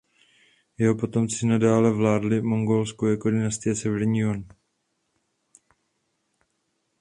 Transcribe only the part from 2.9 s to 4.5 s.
jako dynastie Severní Jüan.